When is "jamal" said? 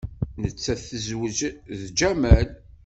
1.97-2.47